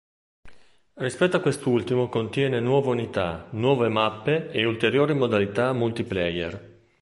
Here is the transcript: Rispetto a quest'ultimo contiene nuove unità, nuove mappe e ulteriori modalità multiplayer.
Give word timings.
Rispetto 0.95 1.37
a 1.37 1.41
quest'ultimo 1.41 2.09
contiene 2.09 2.59
nuove 2.59 2.87
unità, 2.87 3.45
nuove 3.51 3.87
mappe 3.87 4.49
e 4.49 4.65
ulteriori 4.65 5.13
modalità 5.13 5.73
multiplayer. 5.73 6.89